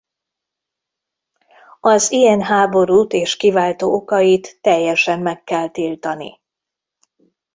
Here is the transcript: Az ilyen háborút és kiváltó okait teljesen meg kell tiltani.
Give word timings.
Az 1.79 2.11
ilyen 2.11 2.41
háborút 2.41 3.13
és 3.13 3.37
kiváltó 3.37 3.95
okait 3.95 4.57
teljesen 4.61 5.19
meg 5.19 5.43
kell 5.43 5.69
tiltani. 5.69 6.39